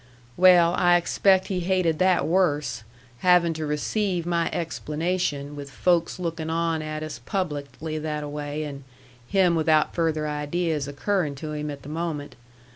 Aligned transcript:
"Well, 0.35 0.73
I 0.79 0.97
expect 0.97 1.45
he 1.49 1.59
hated 1.59 1.99
that 1.99 2.25
worse, 2.25 2.83
having 3.19 3.53
to 3.53 3.67
receive 3.67 4.25
my 4.25 4.49
explanation 4.49 5.55
with 5.55 5.69
folks 5.69 6.17
lookin' 6.17 6.49
on 6.49 6.81
at 6.81 7.03
us 7.03 7.19
publicly 7.23 7.99
that 7.99 8.23
a 8.23 8.27
way, 8.27 8.63
and 8.63 8.83
him 9.27 9.53
without 9.53 9.93
further 9.93 10.27
ideas 10.27 10.87
occurrin' 10.87 11.35
to 11.35 11.51
him 11.51 11.69
at 11.69 11.83
the 11.83 11.89
moment. 11.89 12.35